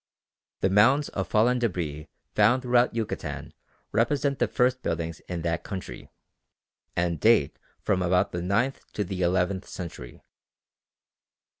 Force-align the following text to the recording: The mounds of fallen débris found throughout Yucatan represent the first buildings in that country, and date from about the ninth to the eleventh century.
The 0.61 0.69
mounds 0.71 1.09
of 1.09 1.27
fallen 1.27 1.59
débris 1.59 2.07
found 2.33 2.63
throughout 2.63 2.95
Yucatan 2.95 3.53
represent 3.91 4.39
the 4.39 4.47
first 4.47 4.81
buildings 4.81 5.19
in 5.29 5.43
that 5.43 5.63
country, 5.63 6.09
and 6.95 7.19
date 7.19 7.59
from 7.83 8.01
about 8.01 8.31
the 8.31 8.41
ninth 8.41 8.91
to 8.93 9.03
the 9.03 9.21
eleventh 9.21 9.67
century. 9.67 10.23